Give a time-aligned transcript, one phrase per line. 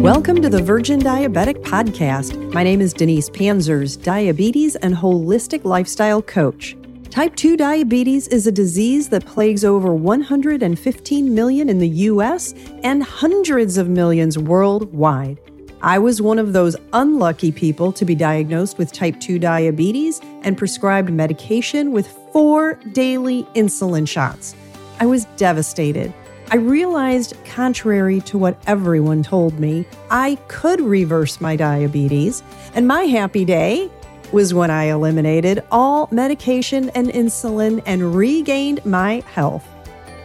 [0.00, 2.54] Welcome to the Virgin Diabetic Podcast.
[2.54, 6.74] My name is Denise Pancyrz, diabetes and holistic lifestyle coach.
[7.10, 13.02] Type 2 diabetes is a disease that plagues over 115 million in the US and
[13.02, 15.38] hundreds of millions worldwide.
[15.82, 20.56] I was one of those unlucky people to be diagnosed with type 2 diabetes and
[20.56, 24.54] prescribed medication with four daily insulin shots.
[24.98, 26.14] I was devastated.
[26.52, 32.42] I realized, contrary to what everyone told me, I could reverse my diabetes,
[32.74, 33.88] and my happy day
[34.32, 39.64] was when I eliminated all medication and insulin and regained my health.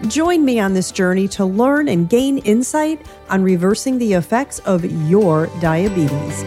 [0.08, 4.84] Join me on this journey to learn and gain insight on reversing the effects of
[5.08, 6.44] your diabetes.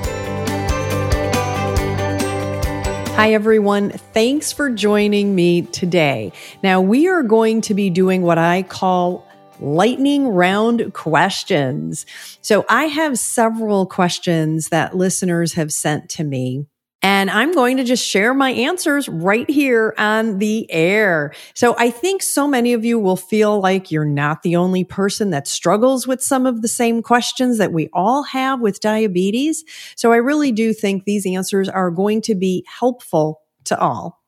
[3.14, 3.90] Hi, everyone.
[3.90, 6.32] Thanks for joining me today.
[6.64, 9.24] Now, we are going to be doing what I call
[9.60, 12.06] lightning round questions.
[12.40, 16.66] So, I have several questions that listeners have sent to me.
[17.00, 21.32] And I'm going to just share my answers right here on the air.
[21.54, 25.30] So I think so many of you will feel like you're not the only person
[25.30, 29.64] that struggles with some of the same questions that we all have with diabetes.
[29.94, 34.20] So I really do think these answers are going to be helpful to all.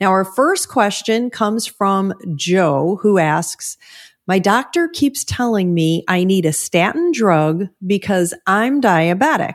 [0.00, 3.76] Now, our first question comes from Joe, who asks,
[4.26, 9.54] my doctor keeps telling me I need a statin drug because I'm diabetic.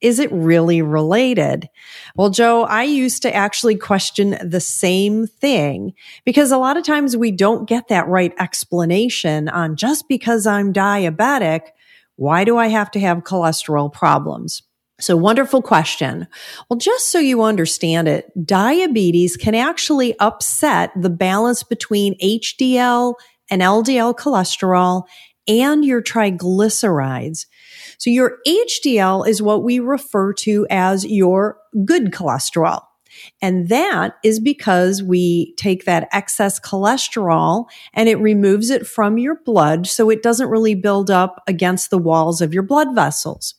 [0.00, 1.68] Is it really related?
[2.16, 5.94] Well, Joe, I used to actually question the same thing
[6.24, 10.72] because a lot of times we don't get that right explanation on just because I'm
[10.72, 11.68] diabetic,
[12.16, 14.62] why do I have to have cholesterol problems?
[14.98, 16.26] So wonderful question.
[16.68, 23.14] Well, just so you understand it, diabetes can actually upset the balance between HDL
[23.50, 25.04] and LDL cholesterol
[25.48, 27.46] and your triglycerides.
[27.98, 32.82] So your HDL is what we refer to as your good cholesterol.
[33.40, 39.40] And that is because we take that excess cholesterol and it removes it from your
[39.44, 43.54] blood so it doesn't really build up against the walls of your blood vessels.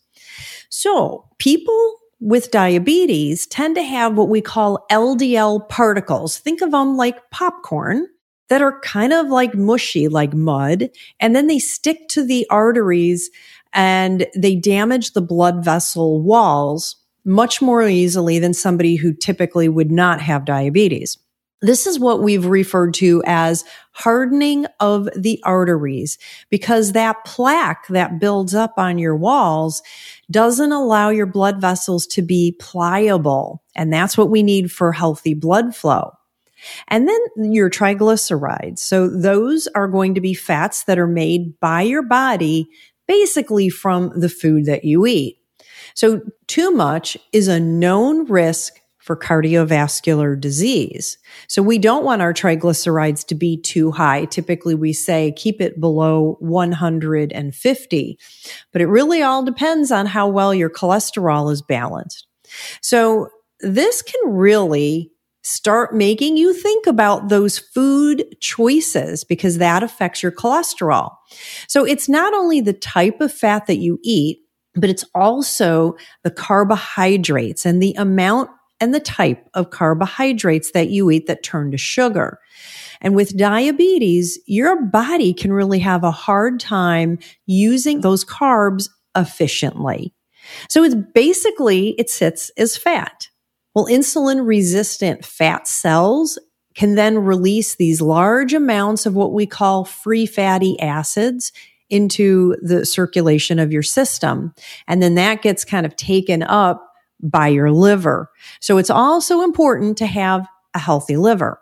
[0.69, 6.37] So people with diabetes tend to have what we call LDL particles.
[6.37, 8.07] Think of them like popcorn
[8.49, 13.29] that are kind of like mushy, like mud, and then they stick to the arteries
[13.73, 19.91] and they damage the blood vessel walls much more easily than somebody who typically would
[19.91, 21.17] not have diabetes.
[21.61, 26.19] This is what we've referred to as hardening of the arteries
[26.51, 29.81] because that plaque that builds up on your walls
[30.29, 33.63] doesn't allow your blood vessels to be pliable.
[33.75, 36.16] And that's what we need for healthy blood flow.
[36.87, 38.79] And then your triglycerides.
[38.79, 42.67] So those are going to be fats that are made by your body
[43.07, 45.39] basically from the food that you eat.
[45.93, 51.17] So too much is a known risk for cardiovascular disease.
[51.47, 54.25] So we don't want our triglycerides to be too high.
[54.25, 58.19] Typically we say keep it below 150,
[58.73, 62.27] but it really all depends on how well your cholesterol is balanced.
[62.81, 63.29] So
[63.61, 65.09] this can really
[65.47, 71.15] start making you think about those food choices because that affects your cholesterol.
[71.67, 74.39] So it's not only the type of fat that you eat,
[74.75, 78.49] but it's also the carbohydrates and the amount
[78.81, 82.39] and the type of carbohydrates that you eat that turn to sugar.
[82.99, 90.13] And with diabetes, your body can really have a hard time using those carbs efficiently.
[90.69, 93.29] So it's basically, it sits as fat.
[93.77, 96.39] Well, insulin resistant fat cells
[96.73, 101.51] can then release these large amounts of what we call free fatty acids
[101.87, 104.55] into the circulation of your system.
[104.87, 108.31] And then that gets kind of taken up by your liver.
[108.61, 111.59] So it's also important to have a healthy liver.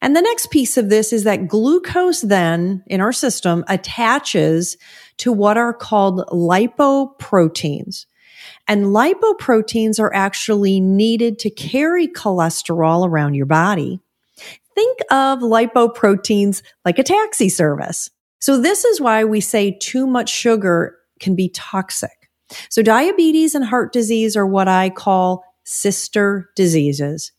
[0.00, 4.76] And the next piece of this is that glucose then in our system attaches
[5.18, 8.06] to what are called lipoproteins.
[8.68, 14.00] And lipoproteins are actually needed to carry cholesterol around your body.
[14.74, 18.10] Think of lipoproteins like a taxi service.
[18.40, 22.30] So this is why we say too much sugar can be toxic.
[22.70, 27.32] So diabetes and heart disease are what I call sister diseases.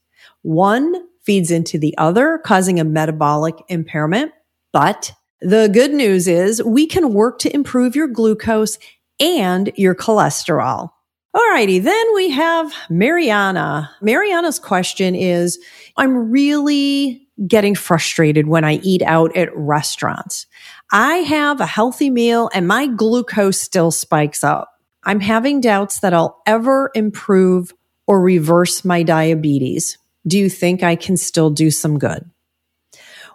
[0.44, 4.32] One feeds into the other, causing a metabolic impairment.
[4.72, 5.12] But
[5.42, 8.78] the good news is we can work to improve your glucose
[9.20, 10.90] and your cholesterol.
[11.36, 13.90] Alrighty, then we have Mariana.
[14.02, 15.58] Mariana's question is,
[15.98, 20.46] I'm really getting frustrated when I eat out at restaurants.
[20.92, 24.70] I have a healthy meal and my glucose still spikes up.
[25.06, 27.74] I'm having doubts that I'll ever improve
[28.06, 29.98] or reverse my diabetes.
[30.28, 32.30] Do you think I can still do some good?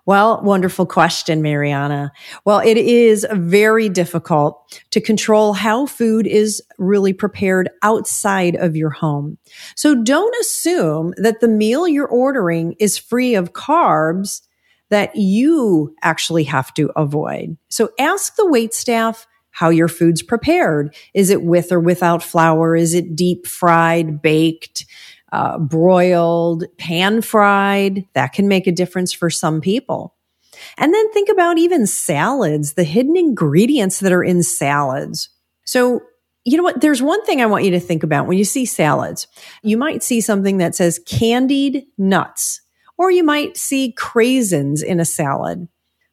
[0.08, 2.12] Well, wonderful question, Mariana.
[2.46, 8.88] Well, it is very difficult to control how food is really prepared outside of your
[8.88, 9.36] home.
[9.76, 14.40] So don't assume that the meal you're ordering is free of carbs
[14.88, 17.58] that you actually have to avoid.
[17.68, 20.96] So ask the wait staff how your food's prepared.
[21.12, 22.74] Is it with or without flour?
[22.74, 24.86] Is it deep fried, baked?
[25.32, 28.06] Uh, broiled, pan fried.
[28.14, 30.14] That can make a difference for some people.
[30.76, 35.28] And then think about even salads, the hidden ingredients that are in salads.
[35.64, 36.00] So,
[36.44, 36.80] you know what?
[36.80, 39.26] There's one thing I want you to think about when you see salads.
[39.62, 42.60] You might see something that says candied nuts,
[42.96, 45.68] or you might see craisins in a salad.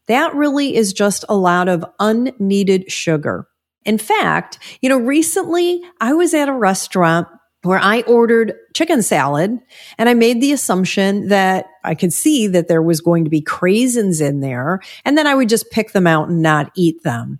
[0.07, 3.47] That really is just a lot of unneeded sugar.
[3.85, 7.27] In fact, you know, recently I was at a restaurant
[7.65, 9.59] where I ordered chicken salad
[9.97, 13.41] and I made the assumption that I could see that there was going to be
[13.41, 17.39] craisins in there and then I would just pick them out and not eat them.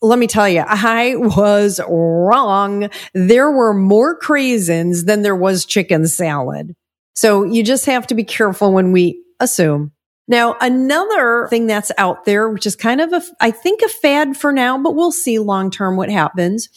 [0.00, 2.88] Let me tell you, I was wrong.
[3.14, 6.76] There were more craisins than there was chicken salad.
[7.14, 9.90] So you just have to be careful when we assume.
[10.28, 14.36] Now, another thing that's out there, which is kind of a, I think a fad
[14.36, 16.68] for now, but we'll see long term what happens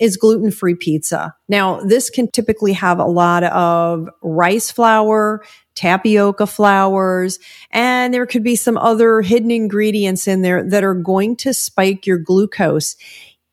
[0.00, 1.34] is gluten free pizza.
[1.48, 5.44] Now, this can typically have a lot of rice flour,
[5.74, 7.38] tapioca flours,
[7.70, 12.06] and there could be some other hidden ingredients in there that are going to spike
[12.06, 12.96] your glucose.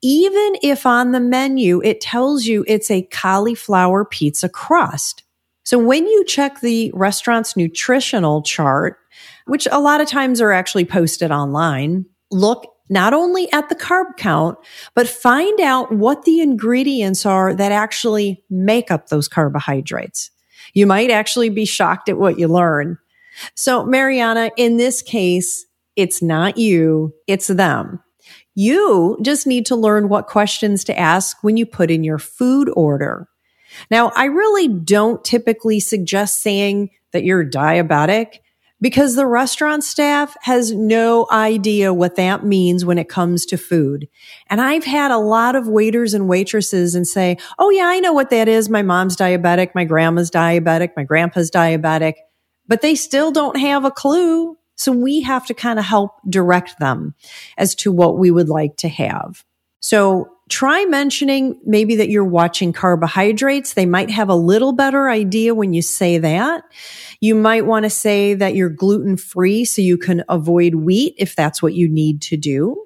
[0.00, 5.24] Even if on the menu it tells you it's a cauliflower pizza crust.
[5.64, 8.96] So when you check the restaurant's nutritional chart,
[9.46, 14.16] which a lot of times are actually posted online, look not only at the carb
[14.16, 14.58] count,
[14.94, 20.30] but find out what the ingredients are that actually make up those carbohydrates.
[20.74, 22.98] You might actually be shocked at what you learn.
[23.54, 28.02] So, Mariana, in this case, it's not you, it's them.
[28.54, 32.70] You just need to learn what questions to ask when you put in your food
[32.74, 33.28] order.
[33.90, 38.38] Now, I really don't typically suggest saying that you're diabetic
[38.80, 44.08] because the restaurant staff has no idea what that means when it comes to food.
[44.48, 48.12] And I've had a lot of waiters and waitresses and say, Oh yeah, I know
[48.12, 48.68] what that is.
[48.68, 49.74] My mom's diabetic.
[49.74, 50.90] My grandma's diabetic.
[50.96, 52.14] My grandpa's diabetic,
[52.66, 54.56] but they still don't have a clue.
[54.76, 57.14] So we have to kind of help direct them
[57.56, 59.44] as to what we would like to have.
[59.80, 63.74] So try mentioning maybe that you're watching carbohydrates.
[63.74, 66.64] They might have a little better idea when you say that.
[67.20, 71.34] You might want to say that you're gluten free so you can avoid wheat if
[71.36, 72.84] that's what you need to do.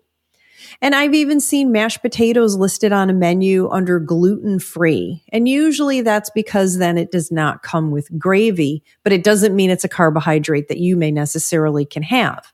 [0.80, 5.22] And I've even seen mashed potatoes listed on a menu under gluten free.
[5.32, 9.70] And usually that's because then it does not come with gravy, but it doesn't mean
[9.70, 12.52] it's a carbohydrate that you may necessarily can have.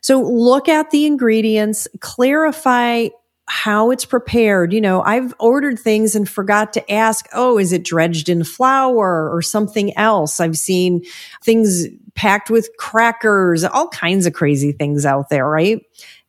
[0.00, 3.08] So look at the ingredients, clarify
[3.48, 4.72] how it's prepared.
[4.72, 9.34] You know, I've ordered things and forgot to ask, oh, is it dredged in flour
[9.34, 10.38] or something else?
[10.38, 11.02] I've seen
[11.42, 15.82] things packed with crackers, all kinds of crazy things out there, right?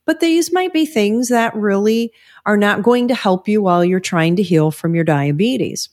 [0.06, 2.12] But these might be things that really
[2.46, 5.90] are not going to help you while you're trying to heal from your diabetes.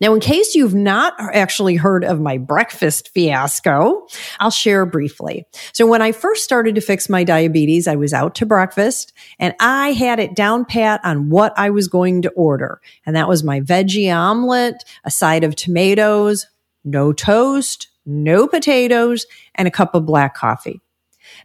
[0.00, 4.06] Now, in case you've not actually heard of my breakfast fiasco,
[4.38, 5.44] I'll share briefly.
[5.72, 9.54] So when I first started to fix my diabetes, I was out to breakfast and
[9.58, 12.80] I had it down pat on what I was going to order.
[13.06, 16.46] And that was my veggie omelet, a side of tomatoes,
[16.84, 20.80] no toast, no potatoes, and a cup of black coffee.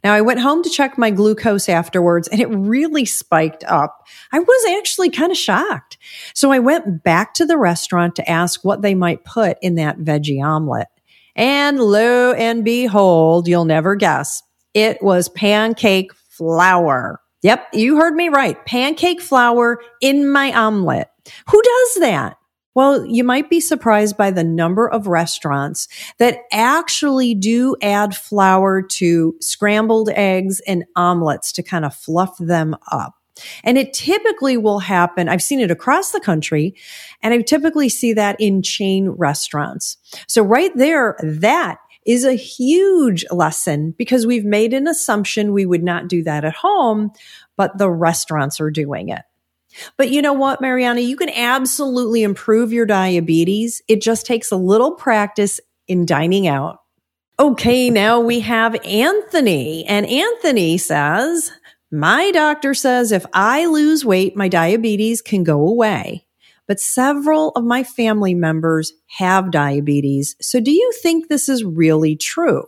[0.03, 4.05] Now I went home to check my glucose afterwards and it really spiked up.
[4.31, 5.97] I was actually kind of shocked.
[6.33, 9.99] So I went back to the restaurant to ask what they might put in that
[9.99, 10.87] veggie omelet.
[11.35, 14.41] And lo and behold, you'll never guess.
[14.73, 17.19] It was pancake flour.
[17.41, 18.63] Yep, you heard me right.
[18.65, 21.09] Pancake flour in my omelet.
[21.49, 22.37] Who does that?
[22.75, 25.87] Well, you might be surprised by the number of restaurants
[26.17, 32.75] that actually do add flour to scrambled eggs and omelets to kind of fluff them
[32.91, 33.15] up.
[33.63, 35.27] And it typically will happen.
[35.27, 36.75] I've seen it across the country
[37.21, 39.97] and I typically see that in chain restaurants.
[40.27, 45.83] So right there, that is a huge lesson because we've made an assumption we would
[45.83, 47.11] not do that at home,
[47.55, 49.21] but the restaurants are doing it.
[49.97, 51.01] But you know what, Mariana?
[51.01, 53.81] You can absolutely improve your diabetes.
[53.87, 56.79] It just takes a little practice in dining out.
[57.39, 59.85] Okay, now we have Anthony.
[59.85, 61.51] And Anthony says,
[61.91, 66.25] My doctor says if I lose weight, my diabetes can go away.
[66.67, 70.35] But several of my family members have diabetes.
[70.39, 72.65] So do you think this is really true?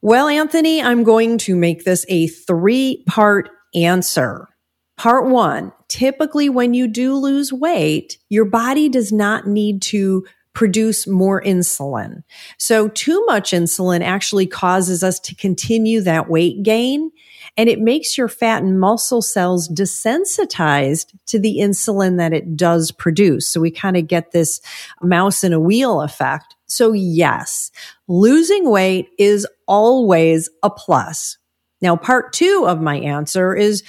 [0.00, 4.48] Well, Anthony, I'm going to make this a three part answer.
[4.96, 10.24] Part one, typically when you do lose weight, your body does not need to
[10.54, 12.22] produce more insulin.
[12.58, 17.10] So too much insulin actually causes us to continue that weight gain
[17.56, 22.90] and it makes your fat and muscle cells desensitized to the insulin that it does
[22.90, 23.48] produce.
[23.48, 24.60] So we kind of get this
[25.02, 26.56] mouse in a wheel effect.
[26.66, 27.70] So yes,
[28.08, 31.38] losing weight is always a plus.
[31.84, 33.82] Now, part two of my answer is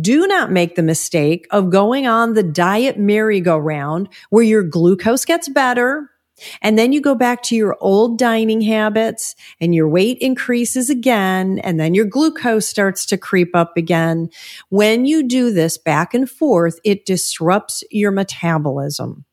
[0.00, 5.48] do not make the mistake of going on the diet merry-go-round where your glucose gets
[5.48, 6.10] better,
[6.60, 11.60] and then you go back to your old dining habits and your weight increases again.
[11.60, 14.30] And then your glucose starts to creep up again.
[14.68, 19.24] When you do this back and forth, it disrupts your metabolism.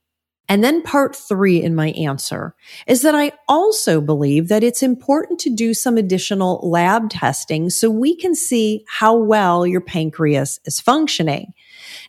[0.54, 2.54] And then part three in my answer
[2.86, 7.90] is that I also believe that it's important to do some additional lab testing so
[7.90, 11.56] we can see how well your pancreas is functioning.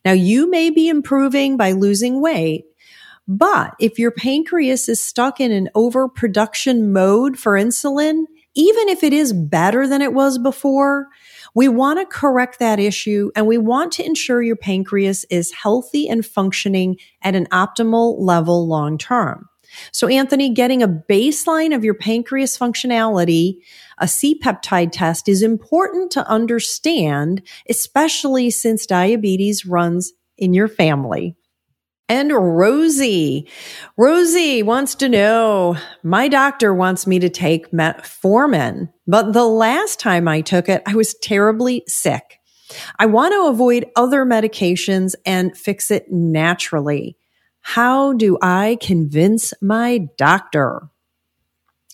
[0.04, 2.66] Now you may be improving by losing weight,
[3.26, 8.24] but if your pancreas is stuck in an overproduction mode for insulin,
[8.54, 11.06] even if it is better than it was before,
[11.54, 16.08] we want to correct that issue and we want to ensure your pancreas is healthy
[16.08, 19.48] and functioning at an optimal level long term.
[19.92, 23.56] So Anthony, getting a baseline of your pancreas functionality,
[23.98, 31.36] a C-peptide test is important to understand, especially since diabetes runs in your family.
[32.08, 33.48] And Rosie.
[33.96, 40.28] Rosie wants to know, my doctor wants me to take metformin, but the last time
[40.28, 42.40] I took it, I was terribly sick.
[42.98, 47.16] I want to avoid other medications and fix it naturally.
[47.60, 50.90] How do I convince my doctor?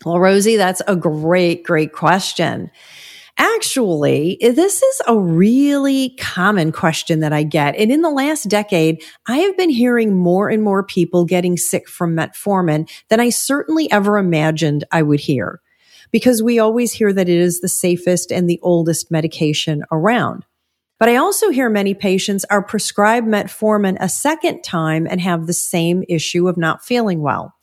[0.05, 2.71] Well, Rosie, that's a great, great question.
[3.41, 7.75] Actually, this is a really common question that I get.
[7.75, 11.89] And in the last decade, I have been hearing more and more people getting sick
[11.89, 15.63] from metformin than I certainly ever imagined I would hear.
[16.11, 20.45] Because we always hear that it is the safest and the oldest medication around.
[20.99, 25.55] But I also hear many patients are prescribed metformin a second time and have the
[25.55, 27.55] same issue of not feeling well.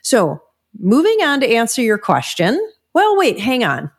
[0.00, 0.40] So
[0.78, 2.58] moving on to answer your question.
[2.94, 3.90] Well, wait, hang on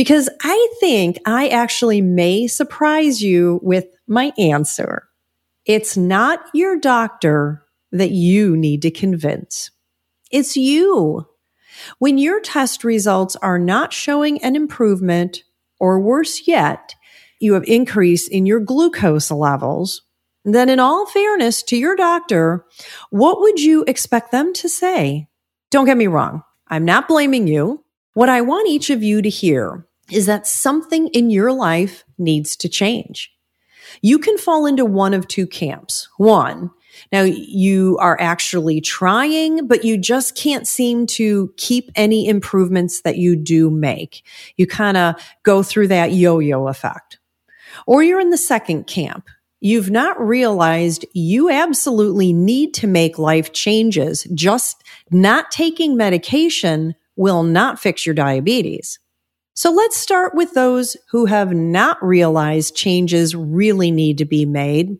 [0.00, 5.06] because I think I actually may surprise you with my answer.
[5.66, 9.70] It's not your doctor that you need to convince.
[10.30, 11.28] It's you.
[11.98, 15.42] When your test results are not showing an improvement,
[15.78, 16.94] or worse yet,
[17.38, 20.00] you have increase in your glucose levels,
[20.46, 22.64] then in all fairness to your doctor,
[23.10, 25.28] what would you expect them to say?
[25.70, 26.42] Don't get me wrong.
[26.68, 27.84] I'm not blaming you.
[28.14, 32.56] What I want each of you to hear is that something in your life needs
[32.56, 33.32] to change.
[34.02, 36.08] You can fall into one of two camps.
[36.16, 36.70] One,
[37.12, 43.16] now you are actually trying, but you just can't seem to keep any improvements that
[43.16, 44.24] you do make.
[44.56, 47.18] You kind of go through that yo-yo effect.
[47.86, 49.28] Or you're in the second camp.
[49.60, 54.24] You've not realized you absolutely need to make life changes.
[54.34, 58.98] Just not taking medication will not fix your diabetes.
[59.60, 64.96] So let's start with those who have not realized changes really need to be made.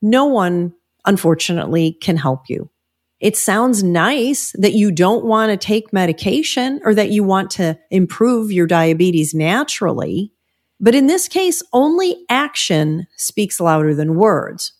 [0.00, 2.70] No one, unfortunately, can help you.
[3.18, 7.76] It sounds nice that you don't want to take medication or that you want to
[7.90, 10.32] improve your diabetes naturally.
[10.78, 14.72] But in this case, only action speaks louder than words.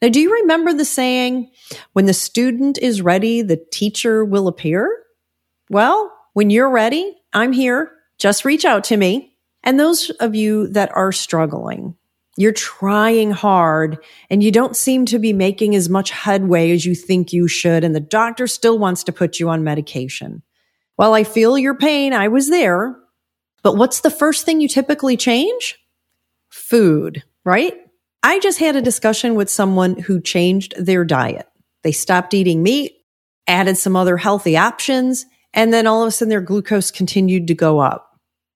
[0.00, 1.50] Now, do you remember the saying,
[1.94, 4.96] when the student is ready, the teacher will appear?
[5.70, 7.96] Well, when you're ready, I'm here.
[8.20, 9.34] Just reach out to me.
[9.64, 11.96] And those of you that are struggling,
[12.36, 13.98] you're trying hard
[14.30, 17.82] and you don't seem to be making as much headway as you think you should.
[17.82, 20.42] And the doctor still wants to put you on medication.
[20.96, 22.12] Well, I feel your pain.
[22.12, 22.96] I was there.
[23.62, 25.78] But what's the first thing you typically change?
[26.50, 27.74] Food, right?
[28.22, 31.48] I just had a discussion with someone who changed their diet.
[31.82, 32.92] They stopped eating meat,
[33.46, 37.54] added some other healthy options, and then all of a sudden their glucose continued to
[37.54, 38.09] go up.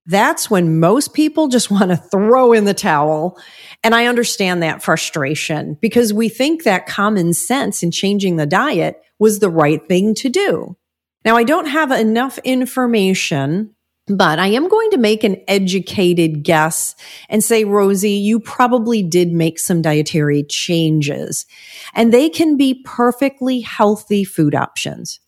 [0.06, 3.38] That's when most people just want to throw in the towel.
[3.82, 9.00] And I understand that frustration because we think that common sense in changing the diet
[9.18, 10.76] was the right thing to do.
[11.25, 13.75] Now, I don't have enough information
[14.06, 16.94] But I am going to make an educated guess
[17.30, 21.46] and say, Rosie, you probably did make some dietary changes
[21.94, 25.20] and they can be perfectly healthy food options.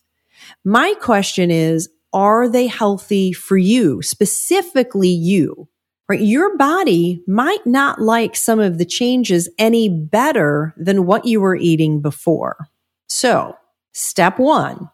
[0.62, 5.68] My question is, are they healthy for you, specifically you?
[6.08, 6.20] Right?
[6.20, 11.56] Your body might not like some of the changes any better than what you were
[11.56, 12.68] eating before.
[13.08, 13.54] So
[13.92, 14.88] step one,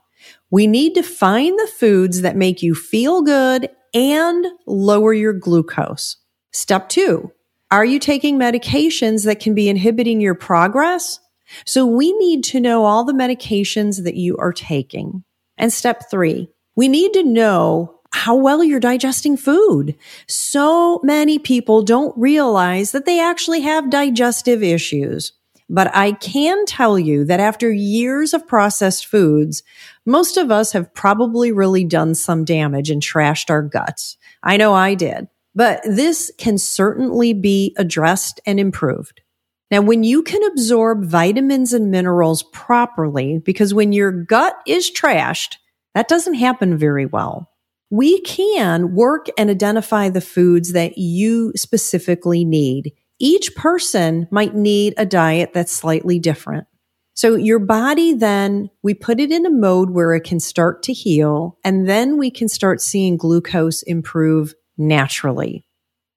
[0.50, 6.16] we need to find the foods that make you feel good and lower your glucose.
[6.52, 7.30] Step two,
[7.70, 11.20] are you taking medications that can be inhibiting your progress?
[11.66, 15.22] So we need to know all the medications that you are taking.
[15.56, 19.96] And step three, we need to know how well you're digesting food.
[20.28, 25.32] So many people don't realize that they actually have digestive issues.
[25.68, 29.62] But I can tell you that after years of processed foods,
[30.04, 34.18] most of us have probably really done some damage and trashed our guts.
[34.42, 39.22] I know I did, but this can certainly be addressed and improved.
[39.70, 45.56] Now, when you can absorb vitamins and minerals properly, because when your gut is trashed,
[45.94, 47.50] that doesn't happen very well.
[47.90, 52.92] We can work and identify the foods that you specifically need.
[53.18, 56.66] Each person might need a diet that's slightly different.
[57.14, 60.92] So your body then, we put it in a mode where it can start to
[60.94, 65.66] heal and then we can start seeing glucose improve naturally.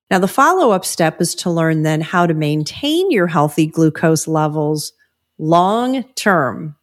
[0.09, 4.27] Now the follow up step is to learn then how to maintain your healthy glucose
[4.27, 4.93] levels
[5.37, 6.74] long term.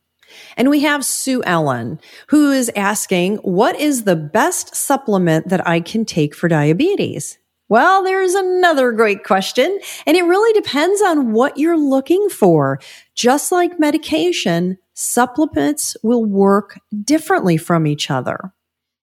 [0.56, 5.80] And we have Sue Ellen, who is asking, what is the best supplement that I
[5.80, 7.38] can take for diabetes?
[7.68, 12.78] Well, there's another great question, and it really depends on what you're looking for.
[13.14, 18.52] Just like medication, supplements will work differently from each other.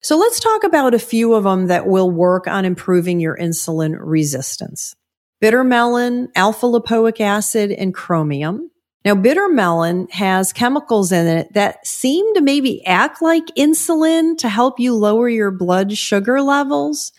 [0.01, 3.97] So let's talk about a few of them that will work on improving your insulin
[3.99, 4.95] resistance.
[5.41, 8.69] Bitter melon, alpha lipoic acid, and chromium.
[9.05, 14.49] Now, bitter melon has chemicals in it that seem to maybe act like insulin to
[14.49, 17.13] help you lower your blood sugar levels.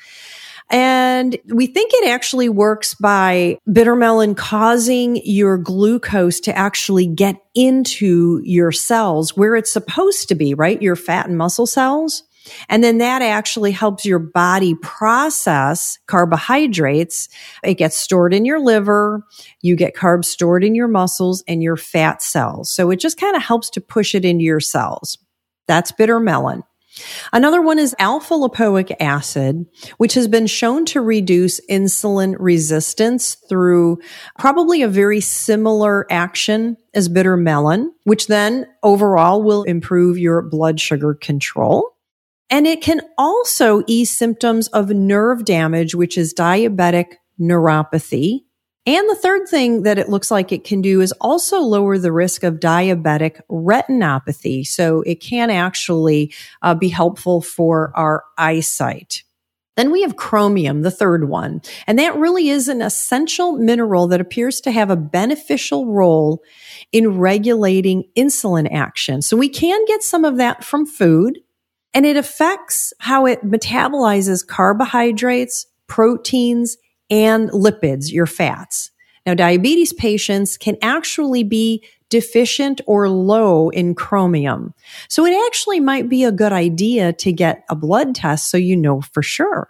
[0.70, 7.36] And we think it actually works by bitter melon causing your glucose to actually get
[7.54, 10.80] into your cells where it's supposed to be, right?
[10.80, 12.22] Your fat and muscle cells.
[12.68, 17.28] And then that actually helps your body process carbohydrates.
[17.62, 19.24] It gets stored in your liver.
[19.62, 22.70] You get carbs stored in your muscles and your fat cells.
[22.70, 25.18] So it just kind of helps to push it into your cells.
[25.66, 26.64] That's bitter melon.
[27.32, 29.64] Another one is alpha lipoic acid,
[29.98, 34.00] which has been shown to reduce insulin resistance through
[34.38, 40.80] probably a very similar action as bitter melon, which then overall will improve your blood
[40.80, 41.88] sugar control.
[42.50, 48.40] And it can also ease symptoms of nerve damage, which is diabetic neuropathy.
[48.86, 52.12] And the third thing that it looks like it can do is also lower the
[52.12, 54.66] risk of diabetic retinopathy.
[54.66, 59.22] So it can actually uh, be helpful for our eyesight.
[59.76, 61.62] Then we have chromium, the third one.
[61.86, 66.42] And that really is an essential mineral that appears to have a beneficial role
[66.90, 69.22] in regulating insulin action.
[69.22, 71.38] So we can get some of that from food
[71.94, 76.76] and it affects how it metabolizes carbohydrates, proteins,
[77.10, 78.90] and lipids, your fats.
[79.26, 84.74] Now, diabetes patients can actually be deficient or low in chromium.
[85.08, 88.76] So it actually might be a good idea to get a blood test so you
[88.76, 89.68] know for sure.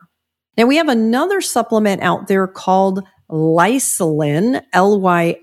[0.56, 5.36] Now we have another supplement out there called Lysulin, L-Y-S-U-L-I-N.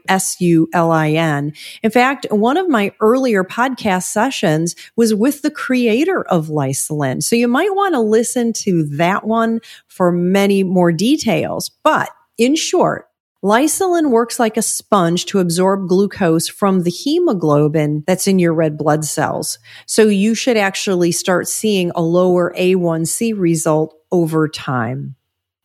[1.84, 7.24] In fact, one of my earlier podcast sessions was with the creator of Lysulin.
[7.24, 11.70] So you might want to listen to that one for many more details.
[11.84, 13.08] But in short,
[13.44, 18.78] Lysulin works like a sponge to absorb glucose from the hemoglobin that's in your red
[18.78, 19.60] blood cells.
[19.86, 25.16] So you should actually start seeing a lower A1C result over time.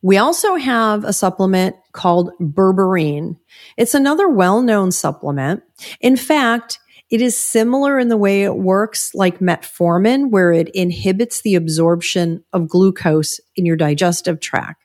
[0.03, 3.37] We also have a supplement called berberine.
[3.77, 5.63] It's another well-known supplement.
[6.01, 6.77] In fact,
[7.09, 12.43] it is similar in the way it works like metformin, where it inhibits the absorption
[12.51, 14.83] of glucose in your digestive tract.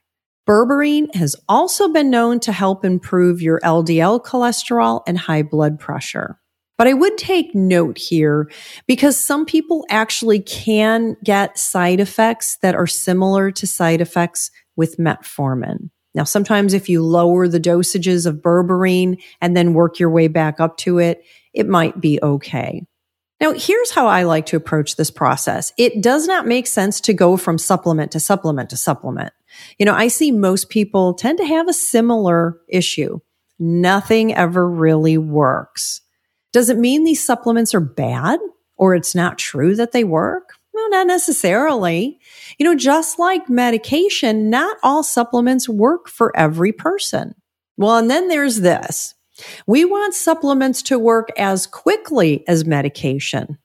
[0.49, 6.39] Berberine has also been known to help improve your LDL cholesterol and high blood pressure.
[6.79, 8.49] But I would take note here
[8.87, 14.97] because some people actually can get side effects that are similar to side effects with
[14.97, 15.91] metformin.
[16.15, 20.59] Now, sometimes if you lower the dosages of berberine and then work your way back
[20.61, 22.87] up to it, it might be okay.
[23.41, 25.73] Now, here's how I like to approach this process.
[25.77, 29.33] It does not make sense to go from supplement to supplement to supplement.
[29.79, 33.21] You know, I see most people tend to have a similar issue.
[33.59, 36.01] Nothing ever really works.
[36.53, 38.41] Does it mean these supplements are bad
[38.77, 40.55] or it's not true that they work?
[40.79, 42.21] Well, not necessarily.
[42.57, 47.35] You know, just like medication, not all supplements work for every person.
[47.77, 49.17] Well, and then there's this.
[49.67, 53.59] We want supplements to work as quickly as medication.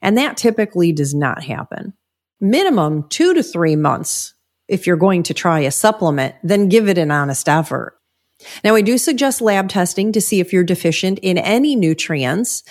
[0.00, 1.94] And that typically does not happen.
[2.40, 4.34] Minimum two to three months
[4.68, 7.98] if you're going to try a supplement, then give it an honest effort.
[8.64, 12.62] Now, I do suggest lab testing to see if you're deficient in any nutrients.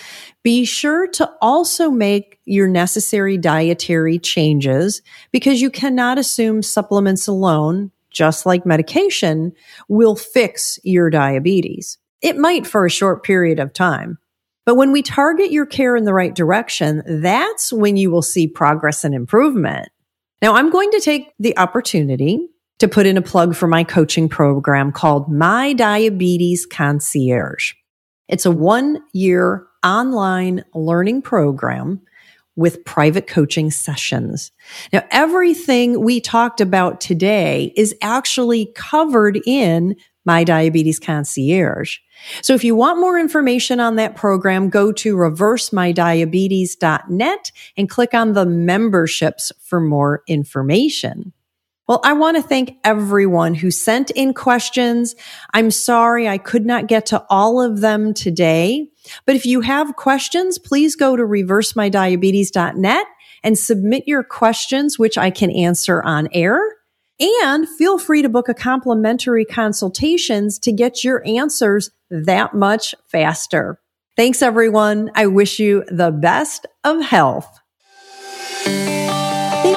[0.44, 7.92] Be sure to also make your necessary dietary changes because you cannot assume supplements alone,
[8.10, 9.54] just like medication,
[9.88, 11.98] will fix your diabetes.
[12.22, 14.18] It might for a short period of time.
[14.66, 18.48] But when we target your care in the right direction, that's when you will see
[18.48, 19.90] progress and improvement.
[20.42, 22.48] Now, I'm going to take the opportunity
[22.82, 27.74] to put in a plug for my coaching program called My Diabetes Concierge.
[28.28, 32.02] It's a one year online learning program
[32.56, 34.52] with private coaching sessions.
[34.92, 42.00] Now, everything we talked about today is actually covered in my Diabetes Concierge.
[42.42, 48.34] So if you want more information on that program, go to reversemydiabetes.net and click on
[48.34, 51.32] the memberships for more information.
[51.88, 55.16] Well, I want to thank everyone who sent in questions.
[55.54, 58.88] I'm sorry I could not get to all of them today,
[59.26, 63.06] but if you have questions, please go to reversemydiabetes.net
[63.44, 66.60] and submit your questions, which I can answer on air.
[67.20, 73.80] And feel free to book a complimentary consultations to get your answers that much faster.
[74.16, 75.12] Thanks everyone.
[75.16, 77.60] I wish you the best of health.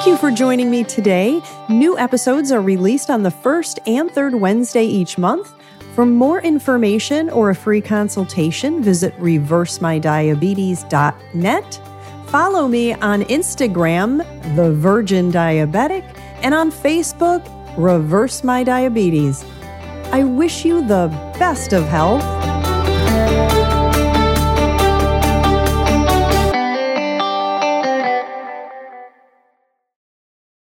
[0.05, 1.41] Thank you for joining me today.
[1.67, 5.51] New episodes are released on the first and third Wednesday each month.
[5.95, 11.81] For more information or a free consultation, visit reversemydiabetes.net.
[12.27, 16.03] Follow me on Instagram, The Virgin Diabetic
[16.43, 17.43] and on Facebook,
[17.75, 19.43] Reverse My Diabetes.
[20.11, 21.07] I wish you the
[21.39, 22.21] best of health